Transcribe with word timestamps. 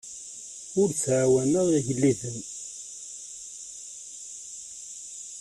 Ur 0.81 0.89
ttɛawaneɣ 0.91 1.65
igellilen. 1.79 2.37